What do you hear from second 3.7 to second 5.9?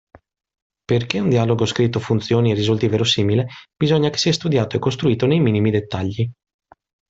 bisogna che sia studiato e costruito nei minimi